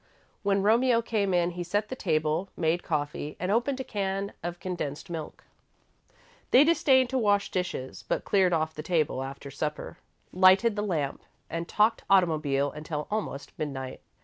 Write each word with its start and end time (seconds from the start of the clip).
When 0.41 0.63
Romeo 0.63 1.03
came 1.03 1.31
in, 1.31 1.51
he 1.51 1.63
set 1.63 1.89
the 1.89 1.95
table, 1.95 2.49
made 2.57 2.81
coffee, 2.81 3.37
and 3.39 3.51
opened 3.51 3.79
a 3.81 3.83
can 3.83 4.33
of 4.41 4.59
condensed 4.59 5.11
milk. 5.11 5.43
They 6.49 6.63
disdained 6.63 7.11
to 7.11 7.19
wash 7.19 7.51
dishes, 7.51 8.03
but 8.07 8.25
cleared 8.25 8.51
off 8.51 8.73
the 8.73 8.81
table, 8.81 9.21
after 9.21 9.51
supper, 9.51 9.99
lighted 10.33 10.75
the 10.75 10.81
lamp, 10.81 11.21
and 11.51 11.67
talked 11.67 12.03
automobile 12.09 12.71
until 12.71 13.07
almost 13.11 13.51
midnight. 13.59 14.01